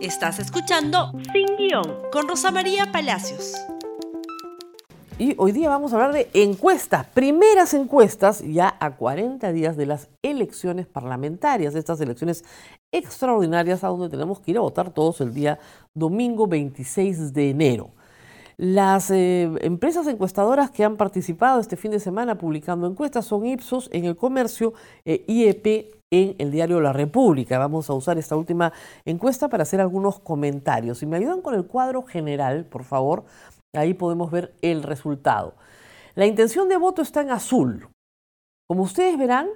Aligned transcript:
Estás 0.00 0.38
escuchando 0.38 1.10
Sin 1.32 1.56
Guión 1.56 2.02
con 2.12 2.28
Rosa 2.28 2.52
María 2.52 2.92
Palacios. 2.92 3.52
Y 5.18 5.34
hoy 5.38 5.50
día 5.50 5.68
vamos 5.68 5.92
a 5.92 5.96
hablar 5.96 6.12
de 6.12 6.30
encuestas, 6.34 7.04
primeras 7.08 7.74
encuestas 7.74 8.40
ya 8.46 8.76
a 8.78 8.94
40 8.94 9.50
días 9.50 9.76
de 9.76 9.86
las 9.86 10.08
elecciones 10.22 10.86
parlamentarias, 10.86 11.74
estas 11.74 12.00
elecciones 12.00 12.44
extraordinarias 12.92 13.82
a 13.82 13.88
donde 13.88 14.08
tenemos 14.08 14.38
que 14.38 14.52
ir 14.52 14.58
a 14.58 14.60
votar 14.60 14.92
todos 14.92 15.20
el 15.20 15.34
día 15.34 15.58
domingo 15.94 16.46
26 16.46 17.32
de 17.32 17.50
enero. 17.50 17.90
Las 18.56 19.10
eh, 19.10 19.50
empresas 19.62 20.06
encuestadoras 20.06 20.70
que 20.70 20.84
han 20.84 20.96
participado 20.96 21.58
este 21.58 21.76
fin 21.76 21.90
de 21.90 21.98
semana 21.98 22.38
publicando 22.38 22.86
encuestas 22.86 23.26
son 23.26 23.46
Ipsos 23.46 23.90
en 23.92 24.04
el 24.04 24.14
comercio, 24.14 24.74
e 25.04 25.24
IEP 25.26 25.97
en 26.10 26.34
el 26.38 26.50
diario 26.50 26.80
La 26.80 26.92
República. 26.92 27.58
Vamos 27.58 27.90
a 27.90 27.94
usar 27.94 28.18
esta 28.18 28.36
última 28.36 28.72
encuesta 29.04 29.48
para 29.48 29.62
hacer 29.62 29.80
algunos 29.80 30.20
comentarios. 30.20 30.98
Si 30.98 31.06
me 31.06 31.16
ayudan 31.16 31.42
con 31.42 31.54
el 31.54 31.66
cuadro 31.66 32.02
general, 32.02 32.64
por 32.64 32.84
favor, 32.84 33.24
ahí 33.74 33.94
podemos 33.94 34.30
ver 34.30 34.54
el 34.62 34.82
resultado. 34.82 35.54
La 36.14 36.26
intención 36.26 36.68
de 36.68 36.76
voto 36.76 37.02
está 37.02 37.20
en 37.20 37.30
azul. 37.30 37.88
Como 38.68 38.82
ustedes 38.82 39.18
verán, 39.18 39.48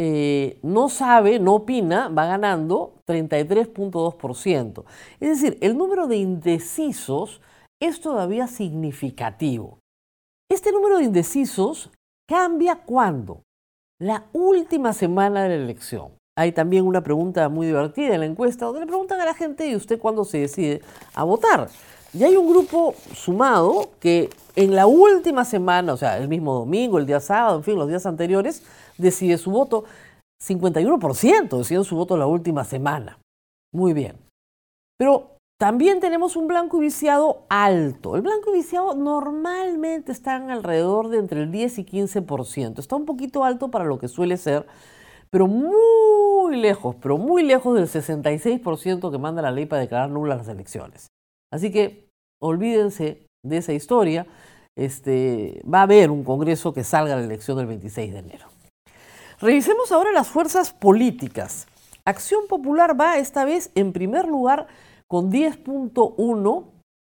eh, 0.00 0.60
no 0.62 0.88
sabe, 0.88 1.40
no 1.40 1.56
opina, 1.56 2.08
va 2.08 2.26
ganando 2.26 3.02
33.2%. 3.06 4.84
Es 5.20 5.28
decir, 5.28 5.58
el 5.60 5.76
número 5.76 6.06
de 6.06 6.16
indecisos 6.16 7.40
es 7.80 8.00
todavía 8.00 8.46
significativo. 8.46 9.80
Este 10.50 10.72
número 10.72 10.98
de 10.98 11.04
indecisos 11.04 11.90
cambia 12.28 12.76
cuando 12.84 13.42
la 14.00 14.26
última 14.32 14.92
semana 14.92 15.42
de 15.42 15.48
la 15.50 15.54
elección. 15.56 16.12
Hay 16.36 16.52
también 16.52 16.86
una 16.86 17.02
pregunta 17.02 17.48
muy 17.48 17.66
divertida 17.66 18.14
en 18.14 18.20
la 18.20 18.26
encuesta 18.26 18.66
donde 18.66 18.80
le 18.80 18.86
preguntan 18.86 19.20
a 19.20 19.24
la 19.24 19.34
gente 19.34 19.66
y 19.66 19.74
usted 19.74 19.98
cuándo 19.98 20.24
se 20.24 20.38
decide 20.38 20.82
a 21.14 21.24
votar. 21.24 21.68
Y 22.14 22.22
hay 22.22 22.36
un 22.36 22.48
grupo 22.48 22.94
sumado 23.12 23.90
que 24.00 24.30
en 24.54 24.74
la 24.74 24.86
última 24.86 25.44
semana, 25.44 25.92
o 25.92 25.96
sea, 25.96 26.16
el 26.16 26.28
mismo 26.28 26.54
domingo, 26.54 26.98
el 26.98 27.06
día 27.06 27.20
sábado, 27.20 27.58
en 27.58 27.64
fin, 27.64 27.76
los 27.76 27.88
días 27.88 28.06
anteriores, 28.06 28.62
decide 28.96 29.36
su 29.36 29.50
voto. 29.50 29.84
51% 30.42 31.58
deciden 31.58 31.84
su 31.84 31.96
voto 31.96 32.16
la 32.16 32.26
última 32.26 32.64
semana. 32.64 33.18
Muy 33.72 33.92
bien. 33.92 34.16
Pero 34.96 35.37
también 35.58 35.98
tenemos 35.98 36.36
un 36.36 36.46
blanco 36.46 36.78
viciado 36.78 37.44
alto. 37.48 38.14
El 38.14 38.22
blanco 38.22 38.52
viciado 38.52 38.94
normalmente 38.94 40.12
están 40.12 40.50
alrededor 40.50 41.08
de 41.08 41.18
entre 41.18 41.42
el 41.42 41.50
10 41.50 41.80
y 41.80 41.84
15%. 41.84 42.78
Está 42.78 42.94
un 42.94 43.04
poquito 43.04 43.42
alto 43.42 43.68
para 43.68 43.84
lo 43.84 43.98
que 43.98 44.06
suele 44.06 44.36
ser, 44.36 44.66
pero 45.30 45.48
muy 45.48 46.56
lejos, 46.56 46.94
pero 47.02 47.18
muy 47.18 47.42
lejos 47.42 47.74
del 47.74 47.88
66% 47.88 49.10
que 49.10 49.18
manda 49.18 49.42
la 49.42 49.50
ley 49.50 49.66
para 49.66 49.82
declarar 49.82 50.10
nulas 50.10 50.38
las 50.38 50.48
elecciones. 50.48 51.08
Así 51.52 51.72
que 51.72 52.08
olvídense 52.40 53.26
de 53.44 53.56
esa 53.56 53.72
historia. 53.72 54.28
Este, 54.76 55.60
va 55.62 55.80
a 55.80 55.82
haber 55.82 56.12
un 56.12 56.22
Congreso 56.22 56.72
que 56.72 56.84
salga 56.84 57.14
a 57.14 57.16
la 57.16 57.24
elección 57.24 57.56
del 57.56 57.66
26 57.66 58.12
de 58.12 58.18
enero. 58.20 58.46
Revisemos 59.40 59.90
ahora 59.90 60.12
las 60.12 60.28
fuerzas 60.28 60.70
políticas. 60.72 61.66
Acción 62.04 62.46
Popular 62.48 62.98
va 62.98 63.18
esta 63.18 63.44
vez 63.44 63.72
en 63.74 63.92
primer 63.92 64.28
lugar 64.28 64.68
con 65.08 65.32
10.1, 65.32 66.64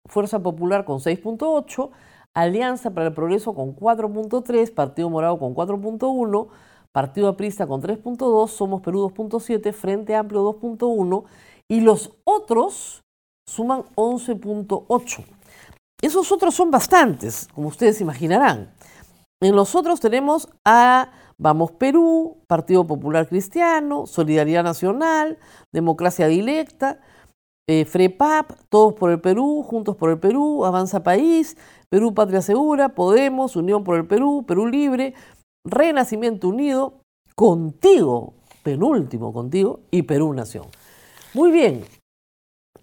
Fuerza 0.07 0.39
Popular 0.39 0.85
con 0.85 0.99
6.8, 0.99 1.91
Alianza 2.33 2.91
para 2.91 3.07
el 3.07 3.13
Progreso 3.13 3.53
con 3.53 3.75
4.3, 3.75 4.73
Partido 4.73 5.09
Morado 5.09 5.37
con 5.37 5.53
4.1, 5.53 6.47
Partido 6.91 7.27
Aprista 7.27 7.67
con 7.67 7.81
3.2, 7.81 8.47
Somos 8.47 8.81
Perú 8.81 9.11
2.7, 9.13 9.73
Frente 9.73 10.15
Amplio 10.15 10.43
2.1 10.59 11.25
y 11.67 11.81
los 11.81 12.13
otros 12.23 13.03
suman 13.47 13.83
11.8. 13.95 15.25
Esos 16.01 16.31
otros 16.31 16.55
son 16.55 16.71
bastantes, 16.71 17.47
como 17.53 17.67
ustedes 17.67 17.99
imaginarán. 17.99 18.73
En 19.41 19.55
los 19.55 19.75
otros 19.75 19.99
tenemos 19.99 20.49
a 20.65 21.11
Vamos 21.37 21.71
Perú, 21.71 22.37
Partido 22.47 22.85
Popular 22.85 23.27
Cristiano, 23.27 24.05
Solidaridad 24.05 24.63
Nacional, 24.63 25.37
Democracia 25.71 26.27
Directa, 26.27 26.99
eh, 27.69 27.85
FREPAP, 27.85 28.51
Todos 28.69 28.95
por 28.95 29.11
el 29.11 29.21
Perú, 29.21 29.61
Juntos 29.61 29.95
por 29.95 30.09
el 30.09 30.17
Perú, 30.17 30.65
Avanza 30.65 31.03
País, 31.03 31.55
Perú 31.87 32.15
Patria 32.15 32.41
Segura, 32.41 32.89
Podemos, 32.89 33.55
Unión 33.55 33.83
por 33.83 33.95
el 33.97 34.07
Perú, 34.07 34.43
Perú 34.47 34.65
Libre, 34.65 35.13
Renacimiento 35.63 36.49
Unido, 36.49 37.01
Contigo, 37.35 38.33
penúltimo 38.63 39.31
Contigo, 39.31 39.81
y 39.91 40.01
Perú 40.01 40.33
Nación. 40.33 40.65
Muy 41.35 41.51
bien, 41.51 41.83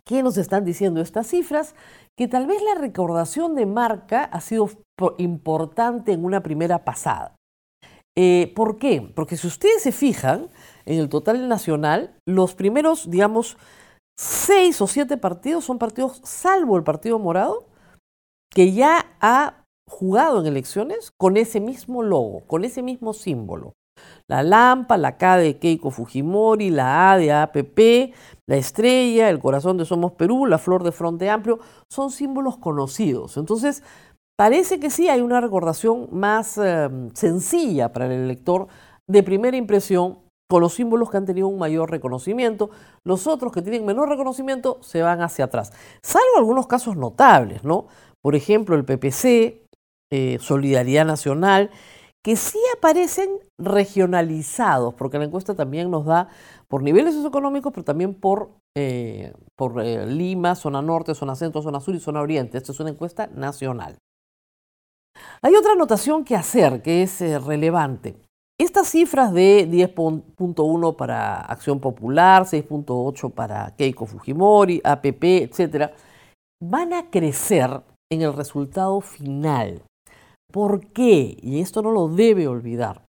¿qué 0.05 0.23
nos 0.23 0.39
están 0.39 0.65
diciendo 0.65 1.01
estas 1.01 1.27
cifras? 1.27 1.75
Que 2.17 2.29
tal 2.29 2.47
vez 2.47 2.63
la 2.63 2.81
recordación 2.81 3.57
de 3.57 3.67
marca 3.67 4.23
ha 4.23 4.41
sido 4.41 4.71
importante 5.19 6.13
en 6.13 6.25
una 6.25 6.45
primera 6.45 6.85
pasada. 6.85 7.35
Eh, 8.17 8.53
¿Por 8.55 8.79
qué? 8.79 9.03
Porque 9.03 9.37
si 9.37 9.49
ustedes 9.49 9.83
se 9.83 9.91
fijan 9.91 10.49
en 10.85 11.01
el 11.01 11.09
total 11.09 11.49
nacional, 11.49 12.15
los 12.25 12.55
primeros, 12.55 13.11
digamos, 13.11 13.59
seis 14.19 14.81
o 14.81 14.87
siete 14.87 15.17
partidos 15.17 15.65
son 15.65 15.79
partidos, 15.79 16.21
salvo 16.25 16.77
el 16.77 16.85
Partido 16.85 17.19
Morado, 17.19 17.67
que 18.51 18.73
ya 18.73 19.07
ha 19.21 19.65
jugado 19.89 20.41
en 20.41 20.47
elecciones 20.47 21.13
con 21.17 21.37
ese 21.37 21.61
mismo 21.61 22.03
logo, 22.03 22.47
con 22.47 22.65
ese 22.65 22.83
mismo 22.83 23.13
símbolo. 23.13 23.75
La 24.29 24.43
Lampa, 24.43 24.97
la 24.97 25.17
K 25.17 25.39
de 25.39 25.59
Keiko 25.59 25.91
Fujimori, 25.91 26.71
la 26.71 27.13
A 27.13 27.19
de 27.19 27.33
APP, 27.33 28.15
la 28.47 28.57
estrella, 28.57 29.31
el 29.31 29.39
corazón 29.39 29.77
de 29.79 29.85
Somos 29.85 30.13
Perú, 30.13 30.47
la 30.47 30.59
flor 30.59 30.83
de 30.83 30.93
Frente 30.93 31.31
Amplio, 31.31 31.61
son 31.91 32.11
símbolos 32.11 32.59
conocidos. 32.59 33.37
Entonces, 33.37 33.83
parece 34.37 34.81
que 34.81 34.91
sí 34.91 35.09
hay 35.09 35.21
una 35.21 35.41
recordación 35.41 36.09
más 36.13 36.59
eh, 36.59 36.89
sencilla 37.15 37.93
para 37.93 38.07
el 38.07 38.13
elector 38.13 38.69
de 39.07 39.23
primera 39.23 39.57
impresión 39.57 40.19
con 40.49 40.61
los 40.61 40.75
símbolos 40.75 41.11
que 41.11 41.17
han 41.17 41.27
tenido 41.27 41.49
un 41.49 41.59
mayor 41.59 41.91
reconocimiento. 41.91 42.71
Los 43.05 43.27
otros 43.27 43.53
que 43.53 43.63
tienen 43.63 43.85
menor 43.85 44.09
reconocimiento 44.09 44.79
se 44.83 45.03
van 45.03 45.21
hacia 45.21 45.47
atrás. 45.47 45.73
Salvo 46.03 46.39
algunos 46.39 46.67
casos 46.67 46.97
notables, 46.97 47.65
¿no? 47.65 47.87
Por 48.23 48.35
ejemplo, 48.35 48.77
el 48.77 48.85
PPC, 48.85 49.63
eh, 50.13 50.39
Solidaridad 50.41 51.05
Nacional, 51.05 51.71
que 52.25 52.37
sí 52.37 52.59
aparecen 52.77 53.29
regionalizados, 53.59 54.95
porque 54.95 55.19
la 55.19 55.25
encuesta 55.25 55.55
también 55.55 55.91
nos 55.91 56.07
da 56.07 56.29
por 56.69 56.83
niveles 56.83 57.15
socioeconómicos, 57.15 57.73
pero 57.73 57.85
también 57.85 58.15
por, 58.15 58.51
eh, 58.77 59.33
por 59.57 59.81
eh, 59.81 60.07
Lima, 60.07 60.57
zona 60.57 60.83
norte, 60.83 61.15
zona 61.15 61.37
centro, 61.37 61.63
zona 61.63 61.81
sur 61.81 61.95
y 61.95 62.01
zona 62.01 62.21
oriente. 62.21 62.59
Esta 62.59 62.73
es 62.73 62.81
una 62.81 62.91
encuesta 62.91 63.29
nacional. 63.29 63.99
Hay 65.41 65.55
otra 65.55 65.73
anotación 65.73 66.25
que 66.25 66.35
hacer 66.35 66.83
que 66.83 67.03
es 67.03 67.21
relevante. 67.45 68.26
Estas 68.59 68.89
cifras 68.89 69.35
de 69.35 69.69
10.1 69.71 70.97
para 70.97 71.41
Acción 71.41 71.79
Popular, 71.79 72.45
6.8 72.45 73.31
para 73.33 73.75
Keiko 73.77 74.07
Fujimori, 74.07 74.81
APP, 74.83 75.25
etc., 75.43 75.93
van 76.63 76.95
a 76.95 77.11
crecer 77.11 77.83
en 78.11 78.23
el 78.23 78.33
resultado 78.33 79.03
final. 79.03 79.83
¿Por 80.51 80.87
qué? 80.93 81.37
Y 81.43 81.61
esto 81.61 81.83
no 81.83 81.91
lo 81.91 82.09
debe 82.09 82.49
olvidar. 82.49 83.05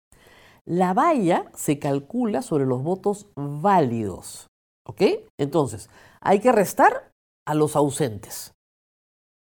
La 0.68 0.96
valla 0.96 1.52
se 1.54 1.78
calcula 1.78 2.42
sobre 2.42 2.66
los 2.66 2.82
votos 2.82 3.28
válidos. 3.36 4.48
¿Ok? 4.88 5.02
Entonces, 5.40 5.92
hay 6.22 6.40
que 6.40 6.52
restar 6.52 7.12
a 7.48 7.54
los 7.54 7.76
ausentes. 7.76 8.52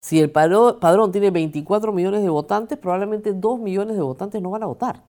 Si 0.04 0.20
el 0.20 0.32
padrón 0.32 1.12
tiene 1.12 1.30
24 1.30 1.92
millones 1.94 2.24
de 2.24 2.30
votantes, 2.30 2.80
probablemente 2.80 3.32
2 3.32 3.60
millones 3.60 3.96
de 3.96 4.02
votantes 4.02 4.42
no 4.42 4.50
van 4.50 4.64
a 4.64 4.68
votar. 4.68 5.06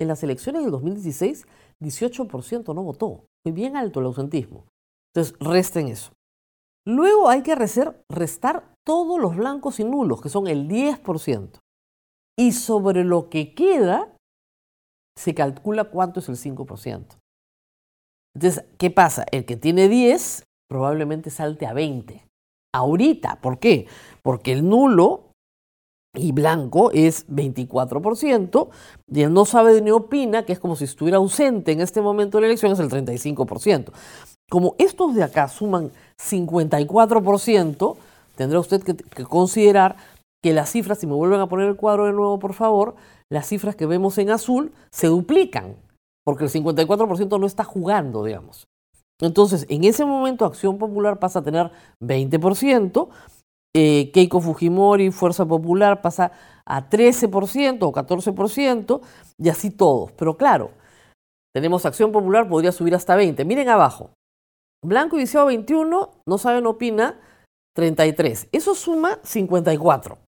En 0.00 0.08
las 0.08 0.22
elecciones 0.22 0.62
del 0.62 0.70
2016, 0.70 1.46
18% 1.80 2.74
no 2.74 2.82
votó. 2.82 3.24
Fue 3.42 3.52
bien 3.52 3.76
alto 3.76 4.00
el 4.00 4.06
ausentismo. 4.06 4.64
Entonces, 5.12 5.36
resten 5.40 5.88
eso. 5.88 6.12
Luego 6.86 7.28
hay 7.28 7.42
que 7.42 7.54
restar 7.54 8.72
todos 8.86 9.20
los 9.20 9.36
blancos 9.36 9.80
y 9.80 9.84
nulos, 9.84 10.22
que 10.22 10.28
son 10.28 10.46
el 10.46 10.68
10%. 10.68 11.58
Y 12.38 12.52
sobre 12.52 13.04
lo 13.04 13.28
que 13.28 13.54
queda, 13.54 14.16
se 15.18 15.34
calcula 15.34 15.84
cuánto 15.84 16.20
es 16.20 16.28
el 16.28 16.36
5%. 16.36 17.18
Entonces, 18.34 18.64
¿qué 18.78 18.90
pasa? 18.90 19.26
El 19.32 19.44
que 19.44 19.56
tiene 19.56 19.88
10 19.88 20.44
probablemente 20.70 21.30
salte 21.30 21.66
a 21.66 21.72
20. 21.72 22.24
Ahorita, 22.72 23.40
¿por 23.40 23.58
qué? 23.58 23.88
Porque 24.22 24.52
el 24.52 24.68
nulo 24.68 25.27
y 26.18 26.32
blanco 26.32 26.90
es 26.92 27.26
24%, 27.28 28.68
y 29.10 29.22
el 29.22 29.32
no 29.32 29.44
sabe 29.44 29.80
ni 29.80 29.90
opina, 29.90 30.44
que 30.44 30.52
es 30.52 30.58
como 30.58 30.76
si 30.76 30.84
estuviera 30.84 31.18
ausente 31.18 31.72
en 31.72 31.80
este 31.80 32.00
momento 32.00 32.38
de 32.38 32.42
la 32.42 32.46
elección, 32.48 32.72
es 32.72 32.78
el 32.78 32.90
35%. 32.90 33.92
Como 34.50 34.74
estos 34.78 35.14
de 35.14 35.22
acá 35.22 35.48
suman 35.48 35.90
54%, 36.18 37.96
tendrá 38.36 38.60
usted 38.60 38.82
que, 38.82 38.94
que 38.94 39.24
considerar 39.24 39.96
que 40.42 40.52
las 40.52 40.70
cifras, 40.70 40.98
si 40.98 41.06
me 41.06 41.14
vuelven 41.14 41.40
a 41.40 41.48
poner 41.48 41.68
el 41.68 41.76
cuadro 41.76 42.06
de 42.06 42.12
nuevo, 42.12 42.38
por 42.38 42.54
favor, 42.54 42.94
las 43.30 43.46
cifras 43.46 43.76
que 43.76 43.86
vemos 43.86 44.18
en 44.18 44.30
azul 44.30 44.72
se 44.90 45.08
duplican, 45.08 45.76
porque 46.24 46.44
el 46.44 46.50
54% 46.50 47.38
no 47.38 47.46
está 47.46 47.64
jugando, 47.64 48.24
digamos. 48.24 48.66
Entonces, 49.20 49.66
en 49.68 49.84
ese 49.84 50.04
momento 50.04 50.44
Acción 50.44 50.78
Popular 50.78 51.18
pasa 51.18 51.40
a 51.40 51.42
tener 51.42 51.70
20%, 52.00 53.08
eh, 53.74 54.10
Keiko 54.12 54.40
Fujimori, 54.40 55.10
Fuerza 55.10 55.46
Popular, 55.46 56.02
pasa 56.02 56.32
a 56.64 56.88
13% 56.88 57.78
o 57.82 57.92
14%, 57.92 59.00
y 59.38 59.48
así 59.48 59.70
todos. 59.70 60.12
Pero 60.12 60.36
claro, 60.36 60.70
tenemos 61.54 61.86
Acción 61.86 62.12
Popular, 62.12 62.48
podría 62.48 62.72
subir 62.72 62.94
hasta 62.94 63.16
20. 63.16 63.44
Miren 63.44 63.68
abajo. 63.68 64.10
Blanco 64.84 65.18
y 65.18 65.24
21, 65.24 66.10
no 66.26 66.38
saben, 66.38 66.66
opina, 66.66 67.20
33. 67.74 68.48
Eso 68.52 68.74
suma 68.74 69.18
54. 69.22 70.18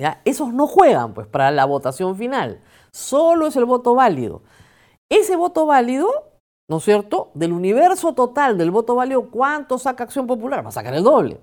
¿ya? 0.00 0.20
Esos 0.24 0.52
no 0.52 0.66
juegan 0.66 1.14
pues 1.14 1.26
para 1.26 1.50
la 1.50 1.64
votación 1.64 2.16
final. 2.16 2.62
Solo 2.92 3.46
es 3.46 3.56
el 3.56 3.64
voto 3.64 3.94
válido. 3.94 4.42
Ese 5.10 5.36
voto 5.36 5.66
válido, 5.66 6.08
¿no 6.68 6.78
es 6.78 6.84
cierto? 6.84 7.30
Del 7.34 7.52
universo 7.52 8.14
total 8.14 8.58
del 8.58 8.70
voto 8.70 8.94
válido, 8.94 9.30
¿cuánto 9.30 9.78
saca 9.78 10.04
Acción 10.04 10.26
Popular? 10.26 10.64
Va 10.64 10.70
a 10.70 10.72
sacar 10.72 10.94
el 10.94 11.04
doble. 11.04 11.40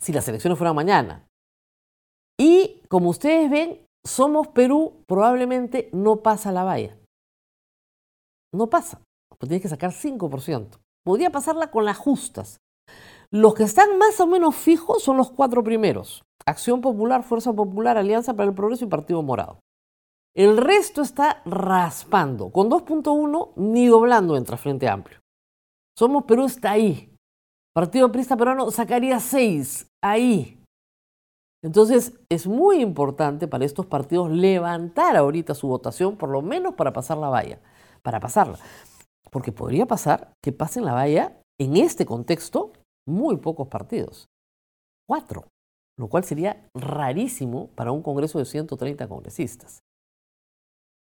Si 0.00 0.12
las 0.12 0.26
elecciones 0.28 0.58
fueran 0.58 0.76
mañana. 0.76 1.26
Y 2.38 2.82
como 2.88 3.10
ustedes 3.10 3.50
ven, 3.50 3.86
Somos 4.02 4.48
Perú 4.48 5.04
probablemente 5.06 5.90
no 5.92 6.22
pasa 6.22 6.52
la 6.52 6.64
valla. 6.64 6.96
No 8.52 8.68
pasa. 8.68 9.02
Pues 9.38 9.48
tiene 9.48 9.60
que 9.60 9.68
sacar 9.68 9.92
5%. 9.92 10.78
Podría 11.04 11.30
pasarla 11.30 11.70
con 11.70 11.84
las 11.84 11.98
justas. 11.98 12.58
Los 13.30 13.54
que 13.54 13.64
están 13.64 13.98
más 13.98 14.20
o 14.20 14.26
menos 14.26 14.56
fijos 14.56 15.02
son 15.02 15.16
los 15.16 15.30
cuatro 15.30 15.62
primeros. 15.62 16.22
Acción 16.46 16.80
Popular, 16.80 17.22
Fuerza 17.22 17.52
Popular, 17.52 17.96
Alianza 17.96 18.34
para 18.34 18.48
el 18.48 18.54
Progreso 18.54 18.86
y 18.86 18.88
Partido 18.88 19.22
Morado. 19.22 19.60
El 20.34 20.56
resto 20.56 21.02
está 21.02 21.42
raspando. 21.44 22.50
Con 22.50 22.70
2.1 22.70 23.52
ni 23.56 23.86
doblando 23.86 24.36
entra 24.36 24.56
Frente 24.56 24.88
Amplio. 24.88 25.20
Somos 25.96 26.24
Perú 26.24 26.46
está 26.46 26.72
ahí. 26.72 27.09
Partido 27.72 28.10
Prista 28.10 28.36
Peruano 28.36 28.70
sacaría 28.70 29.20
6 29.20 29.86
ahí. 30.02 30.60
Entonces 31.62 32.18
es 32.28 32.46
muy 32.46 32.80
importante 32.80 33.46
para 33.46 33.64
estos 33.64 33.86
partidos 33.86 34.30
levantar 34.30 35.16
ahorita 35.16 35.54
su 35.54 35.68
votación, 35.68 36.16
por 36.16 36.30
lo 36.30 36.42
menos 36.42 36.74
para 36.74 36.92
pasar 36.92 37.18
la 37.18 37.28
valla, 37.28 37.60
para 38.02 38.18
pasarla. 38.18 38.58
Porque 39.30 39.52
podría 39.52 39.86
pasar 39.86 40.32
que 40.42 40.52
pasen 40.52 40.84
la 40.84 40.94
valla 40.94 41.40
en 41.60 41.76
este 41.76 42.06
contexto 42.06 42.72
muy 43.06 43.36
pocos 43.36 43.68
partidos. 43.68 44.26
Cuatro. 45.06 45.44
Lo 45.98 46.08
cual 46.08 46.24
sería 46.24 46.66
rarísimo 46.74 47.68
para 47.74 47.92
un 47.92 48.02
Congreso 48.02 48.38
de 48.38 48.46
130 48.46 49.06
congresistas. 49.06 49.80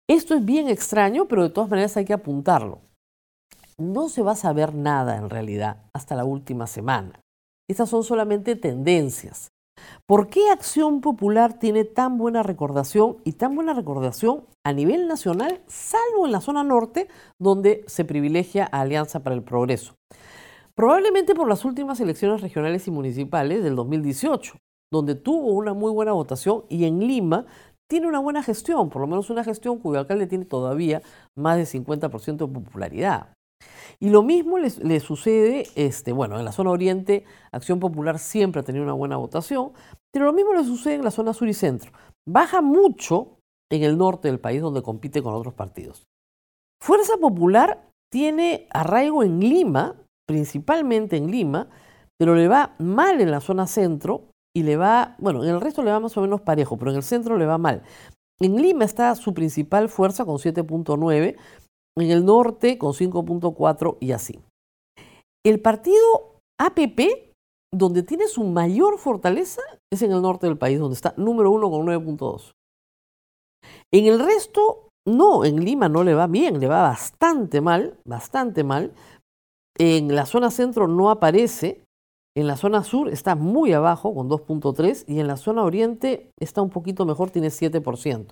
Esto 0.09 0.33
es 0.33 0.43
bien 0.43 0.69
extraño, 0.69 1.27
pero 1.27 1.43
de 1.43 1.49
todas 1.49 1.69
maneras 1.69 1.95
hay 1.97 2.05
que 2.05 2.13
apuntarlo. 2.13 2.86
No 3.79 4.09
se 4.09 4.23
va 4.23 4.31
a 4.31 4.35
saber 4.35 4.73
nada 4.73 5.17
en 5.17 5.29
realidad 5.29 5.83
hasta 5.93 6.15
la 6.15 6.25
última 6.25 6.65
semana. 6.65 7.19
Estas 7.69 7.89
son 7.89 8.03
solamente 8.03 8.55
tendencias. 8.55 9.49
¿Por 10.07 10.29
qué 10.29 10.49
Acción 10.49 11.01
Popular 11.01 11.59
tiene 11.59 11.83
tan 11.83 12.17
buena 12.17 12.41
recordación 12.41 13.17
y 13.23 13.33
tan 13.33 13.53
buena 13.53 13.73
recordación 13.73 14.45
a 14.65 14.73
nivel 14.73 15.07
nacional, 15.07 15.61
salvo 15.67 16.25
en 16.25 16.31
la 16.31 16.41
zona 16.41 16.63
norte, 16.63 17.07
donde 17.39 17.83
se 17.87 18.03
privilegia 18.03 18.65
Alianza 18.65 19.21
para 19.21 19.35
el 19.35 19.43
Progreso? 19.43 19.93
Probablemente 20.73 21.35
por 21.35 21.47
las 21.47 21.63
últimas 21.63 21.99
elecciones 21.99 22.41
regionales 22.41 22.87
y 22.87 22.91
municipales 22.91 23.63
del 23.63 23.75
2018, 23.75 24.57
donde 24.91 25.13
tuvo 25.13 25.51
una 25.53 25.73
muy 25.73 25.91
buena 25.91 26.13
votación 26.13 26.63
y 26.69 26.85
en 26.85 26.99
Lima 26.99 27.45
tiene 27.87 28.07
una 28.07 28.19
buena 28.19 28.41
gestión, 28.41 28.89
por 28.89 29.01
lo 29.01 29.07
menos 29.07 29.29
una 29.29 29.43
gestión 29.43 29.79
cuyo 29.79 29.99
alcalde 29.99 30.27
tiene 30.27 30.45
todavía 30.45 31.01
más 31.35 31.57
de 31.57 31.65
50% 31.65 32.47
de 32.47 32.53
popularidad. 32.53 33.36
Y 33.99 34.09
lo 34.09 34.21
mismo 34.21 34.59
le, 34.59 34.99
sucede, 34.99 35.67
este, 35.75 36.11
bueno, 36.11 36.37
en 36.37 36.45
la 36.45 36.51
zona 36.51 36.69
oriente, 36.69 37.25
Acción 37.51 37.79
Popular 37.79 38.19
siempre 38.19 38.61
ha 38.61 38.63
tenido 38.63 38.83
una 38.83 38.93
buena 38.93 39.17
votación, 39.17 39.71
pero 40.13 40.25
lo 40.25 40.33
mismo 40.33 40.53
le 40.53 40.63
sucede 40.63 40.95
en 40.95 41.03
la 41.03 41.11
zona 41.11 41.33
sur 41.33 41.47
y 41.47 41.53
centro. 41.53 41.91
Baja 42.27 42.61
mucho 42.61 43.39
en 43.71 43.83
el 43.83 43.97
norte 43.97 44.27
del 44.27 44.39
país 44.39 44.61
donde 44.61 44.83
compite 44.83 45.23
con 45.23 45.33
otros 45.33 45.55
partidos. 45.55 46.05
Fuerza 46.79 47.17
Popular 47.17 47.89
tiene 48.11 48.67
arraigo 48.69 49.23
en 49.23 49.39
Lima, 49.39 49.95
principalmente 50.27 51.17
en 51.17 51.31
Lima, 51.31 51.67
pero 52.19 52.35
le 52.35 52.47
va 52.47 52.75
mal 52.77 53.19
en 53.19 53.31
la 53.31 53.41
zona 53.41 53.65
centro 53.65 54.29
y 54.55 54.63
le 54.63 54.77
va, 54.77 55.15
bueno, 55.17 55.43
en 55.43 55.49
el 55.49 55.61
resto 55.61 55.83
le 55.83 55.91
va 55.91 55.99
más 55.99 56.15
o 56.17 56.21
menos 56.21 56.41
parejo, 56.41 56.77
pero 56.77 56.91
en 56.91 56.97
el 56.97 57.03
centro 57.03 57.37
le 57.37 57.45
va 57.45 57.57
mal. 57.57 57.81
En 58.39 58.61
Lima 58.61 58.85
está 58.85 59.15
su 59.15 59.33
principal 59.33 59.89
fuerza 59.89 60.23
con 60.23 60.35
7.9 60.37 61.35
en 62.01 62.11
el 62.11 62.25
norte 62.25 62.77
con 62.77 62.93
5.4 62.93 63.97
y 63.99 64.11
así. 64.11 64.39
El 65.45 65.61
partido 65.61 66.41
APP, 66.59 67.33
donde 67.73 68.03
tiene 68.03 68.27
su 68.27 68.43
mayor 68.43 68.97
fortaleza, 68.97 69.61
es 69.91 70.01
en 70.01 70.11
el 70.11 70.21
norte 70.21 70.47
del 70.47 70.57
país, 70.57 70.79
donde 70.79 70.95
está 70.95 71.13
número 71.17 71.51
uno 71.51 71.69
con 71.69 71.85
9.2. 71.85 72.51
En 73.93 74.05
el 74.05 74.19
resto, 74.19 74.89
no, 75.07 75.45
en 75.45 75.63
Lima 75.63 75.89
no 75.89 76.03
le 76.03 76.13
va 76.13 76.27
bien, 76.27 76.59
le 76.59 76.67
va 76.67 76.81
bastante 76.81 77.61
mal, 77.61 77.97
bastante 78.05 78.63
mal. 78.63 78.93
En 79.77 80.15
la 80.15 80.25
zona 80.25 80.51
centro 80.51 80.87
no 80.87 81.09
aparece, 81.09 81.83
en 82.35 82.47
la 82.47 82.57
zona 82.57 82.83
sur 82.83 83.09
está 83.09 83.35
muy 83.35 83.73
abajo 83.73 84.13
con 84.13 84.29
2.3 84.29 85.05
y 85.07 85.19
en 85.19 85.27
la 85.27 85.37
zona 85.37 85.63
oriente 85.63 86.31
está 86.39 86.61
un 86.61 86.69
poquito 86.69 87.05
mejor, 87.05 87.31
tiene 87.31 87.47
7%. 87.47 88.27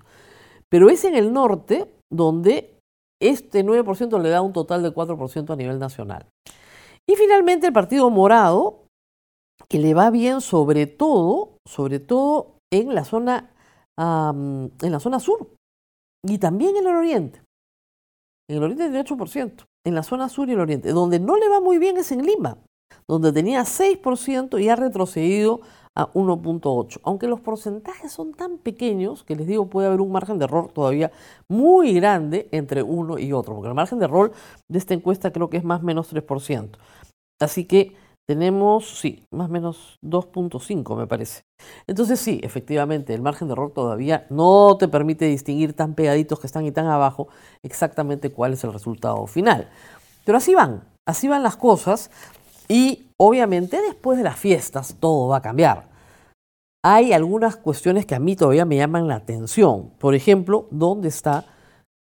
Pero 0.70 0.90
es 0.90 1.06
en 1.06 1.16
el 1.16 1.32
norte 1.32 1.92
donde 2.12 2.75
este 3.28 3.64
9% 3.64 4.20
le 4.22 4.30
da 4.30 4.42
un 4.42 4.54
total 4.54 4.84
de 4.84 4.94
4% 4.94 5.54
a 5.54 5.56
nivel 5.56 5.80
nacional. 5.80 6.28
Y 7.08 7.16
finalmente 7.16 7.68
el 7.68 7.74
Partido 7.74 8.10
Morado, 8.10 8.86
que 9.70 9.80
le 9.80 9.94
va 9.94 10.10
bien 10.10 10.42
sobre 10.42 10.88
todo, 10.88 11.58
sobre 11.68 12.00
todo 12.00 12.58
en 12.72 12.94
la 12.96 13.06
zona, 13.06 13.52
en 13.98 14.92
la 14.92 15.00
zona 15.00 15.20
sur 15.20 15.50
y 16.28 16.38
también 16.40 16.76
en 16.76 16.88
el 16.88 16.96
oriente. 16.96 17.42
En 18.50 18.58
el 18.58 18.64
oriente 18.64 18.90
tiene 18.90 19.04
8%, 19.04 19.66
en 19.86 19.96
la 19.96 20.04
zona 20.04 20.30
sur 20.30 20.50
y 20.50 20.54
el 20.54 20.60
oriente. 20.60 20.92
Donde 20.92 21.20
no 21.20 21.38
le 21.38 21.48
va 21.50 21.62
muy 21.62 21.78
bien 21.78 21.98
es 21.98 22.12
en 22.12 22.24
Lima, 22.24 22.58
donde 23.08 23.32
tenía 23.32 23.62
6% 23.62 24.62
y 24.62 24.70
ha 24.70 24.76
retrocedido 24.76 25.62
a 25.96 26.12
1.8. 26.14 27.00
Aunque 27.04 27.28
los 27.28 27.40
porcentajes 27.40 28.12
son 28.12 28.34
tan 28.34 28.58
pequeños 28.58 29.24
que 29.24 29.36
les 29.36 29.48
digo 29.48 29.70
puede 29.70 29.88
haber 29.88 30.02
un 30.02 30.12
margen 30.12 30.38
de 30.38 30.46
error 30.46 30.72
todavía 30.72 31.12
muy 31.48 31.94
grande 31.94 32.48
entre 32.52 32.84
uno 32.84 33.18
y 33.18 33.32
otro, 33.34 33.56
porque 33.56 33.70
el 33.70 33.76
margen 33.76 34.00
de 34.00 34.06
error 34.06 34.34
de 34.70 34.78
esta 34.78 34.94
encuesta 34.94 35.32
creo 35.32 35.50
que 35.50 35.58
es 35.58 35.64
más 35.64 35.82
o 35.82 35.86
menos 35.86 36.14
3%. 36.14 36.78
Así 37.40 37.66
que 37.66 37.96
tenemos, 38.28 39.00
sí, 39.00 39.24
más 39.32 39.50
o 39.50 39.52
menos 39.52 40.00
2.5 40.02 40.98
me 40.98 41.06
parece. 41.06 41.44
Entonces 41.86 42.20
sí, 42.20 42.40
efectivamente, 42.44 43.14
el 43.14 43.22
margen 43.22 43.48
de 43.48 43.54
error 43.54 43.72
todavía 43.72 44.26
no 44.30 44.78
te 44.78 44.88
permite 44.88 45.26
distinguir 45.26 45.74
tan 45.74 45.94
pegaditos 45.94 46.40
que 46.40 46.48
están 46.48 46.66
y 46.66 46.72
tan 46.72 46.88
abajo 46.88 47.28
exactamente 47.62 48.32
cuál 48.32 48.54
es 48.54 48.64
el 48.64 48.74
resultado 48.74 49.28
final. 49.28 49.70
Pero 50.26 50.40
así 50.40 50.56
van, 50.56 50.84
así 51.06 51.28
van 51.28 51.44
las 51.44 51.56
cosas. 51.56 52.10
Y 52.68 53.12
obviamente 53.18 53.80
después 53.80 54.18
de 54.18 54.24
las 54.24 54.38
fiestas 54.38 54.96
todo 55.00 55.28
va 55.28 55.38
a 55.38 55.42
cambiar. 55.42 55.95
Hay 56.88 57.14
algunas 57.14 57.56
cuestiones 57.56 58.06
que 58.06 58.14
a 58.14 58.20
mí 58.20 58.36
todavía 58.36 58.64
me 58.64 58.76
llaman 58.76 59.08
la 59.08 59.16
atención. 59.16 59.90
Por 59.98 60.14
ejemplo, 60.14 60.68
¿dónde 60.70 61.08
está 61.08 61.44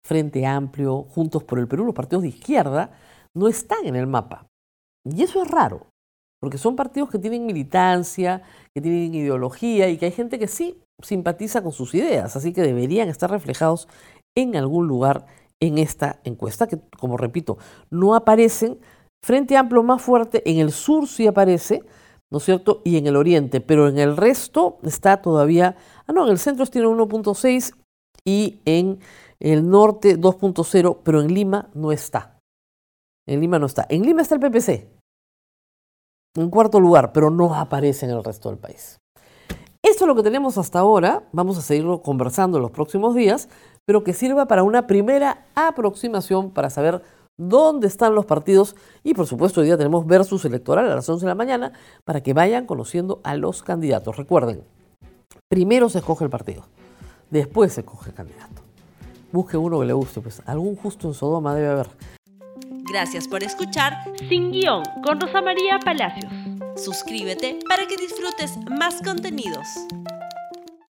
Frente 0.05 0.45
Amplio, 0.45 1.05
Juntos 1.09 1.43
por 1.43 1.57
el 1.57 1.67
Perú? 1.67 1.85
Los 1.85 1.95
partidos 1.95 2.21
de 2.21 2.29
izquierda 2.29 2.91
no 3.35 3.47
están 3.47 3.87
en 3.87 3.95
el 3.95 4.05
mapa. 4.05 4.45
Y 5.03 5.23
eso 5.23 5.41
es 5.41 5.49
raro, 5.49 5.87
porque 6.39 6.59
son 6.59 6.75
partidos 6.75 7.09
que 7.09 7.17
tienen 7.17 7.47
militancia, 7.47 8.43
que 8.71 8.79
tienen 8.79 9.15
ideología 9.15 9.89
y 9.89 9.97
que 9.97 10.05
hay 10.05 10.11
gente 10.11 10.37
que 10.37 10.47
sí 10.47 10.79
simpatiza 11.01 11.63
con 11.63 11.71
sus 11.71 11.95
ideas, 11.95 12.35
así 12.35 12.53
que 12.53 12.61
deberían 12.61 13.09
estar 13.09 13.31
reflejados 13.31 13.87
en 14.37 14.55
algún 14.55 14.85
lugar 14.85 15.25
en 15.59 15.79
esta 15.79 16.19
encuesta, 16.25 16.67
que 16.67 16.79
como 16.99 17.17
repito, 17.17 17.57
no 17.89 18.13
aparecen 18.13 18.77
Frente 19.25 19.57
Amplio 19.57 19.81
más 19.81 19.99
fuerte, 19.99 20.47
en 20.47 20.59
el 20.59 20.71
sur 20.71 21.07
sí 21.07 21.25
aparece, 21.25 21.81
¿no 22.31 22.37
es 22.37 22.43
cierto? 22.43 22.81
Y 22.85 22.97
en 22.97 23.07
el 23.07 23.15
oriente, 23.15 23.61
pero 23.61 23.87
en 23.87 23.97
el 23.97 24.17
resto 24.17 24.77
está 24.83 25.21
todavía, 25.21 25.75
ah, 26.07 26.13
no, 26.13 26.25
en 26.25 26.31
el 26.31 26.39
centro 26.39 26.65
tiene 26.67 26.87
1.6 26.87 27.75
y 28.25 28.59
en 28.65 28.99
el 29.39 29.69
norte 29.69 30.17
2.0, 30.17 30.99
pero 31.03 31.21
en 31.21 31.33
Lima 31.33 31.69
no 31.73 31.91
está. 31.91 32.39
En 33.27 33.41
Lima 33.41 33.59
no 33.59 33.65
está. 33.65 33.85
En 33.89 34.03
Lima 34.03 34.21
está 34.21 34.35
el 34.35 34.41
PPC, 34.41 34.87
en 36.35 36.49
cuarto 36.49 36.79
lugar, 36.79 37.11
pero 37.13 37.29
no 37.29 37.55
aparece 37.55 38.05
en 38.05 38.11
el 38.11 38.23
resto 38.23 38.49
del 38.49 38.59
país. 38.59 38.99
Esto 39.81 40.03
es 40.03 40.07
lo 40.07 40.15
que 40.15 40.23
tenemos 40.23 40.57
hasta 40.57 40.79
ahora, 40.79 41.29
vamos 41.31 41.57
a 41.57 41.61
seguirlo 41.61 42.01
conversando 42.01 42.57
en 42.57 42.63
los 42.63 42.71
próximos 42.71 43.15
días, 43.15 43.49
pero 43.85 44.03
que 44.03 44.13
sirva 44.13 44.45
para 44.45 44.63
una 44.63 44.87
primera 44.87 45.47
aproximación 45.55 46.51
para 46.51 46.69
saber 46.69 47.01
dónde 47.39 47.87
están 47.87 48.13
los 48.13 48.25
partidos 48.25 48.75
y 49.01 49.13
por 49.13 49.25
supuesto 49.25 49.61
hoy 49.61 49.67
día 49.67 49.77
tenemos 49.77 50.05
versus 50.05 50.45
electoral 50.45 50.91
a 50.91 50.95
las 50.95 51.09
11 51.09 51.25
de 51.25 51.29
la 51.29 51.35
mañana 51.35 51.71
para 52.03 52.21
que 52.21 52.33
vayan 52.33 52.65
conociendo 52.65 53.21
a 53.23 53.35
los 53.35 53.63
candidatos. 53.63 54.17
Recuerden, 54.17 54.63
primero 55.47 55.89
se 55.89 55.99
escoge 55.99 56.25
el 56.25 56.29
partido, 56.29 56.65
después 57.31 57.73
se 57.73 57.81
escoge 57.81 58.09
el 58.09 58.15
candidato. 58.15 58.61
Busque 59.31 59.57
uno 59.57 59.79
que 59.79 59.85
le 59.85 59.93
guste, 59.93 60.21
pues 60.21 60.41
algún 60.45 60.75
justo 60.75 61.07
en 61.07 61.13
Sodoma 61.13 61.55
debe 61.55 61.69
haber. 61.69 61.89
Gracias 62.91 63.27
por 63.27 63.43
escuchar 63.43 63.93
Sin 64.27 64.51
Guión 64.51 64.83
con 65.03 65.21
Rosa 65.21 65.41
María 65.41 65.79
Palacios. 65.79 66.31
Suscríbete 66.75 67.59
para 67.67 67.85
que 67.87 67.95
disfrutes 67.95 68.57
más 68.69 69.01
contenidos. 69.01 69.67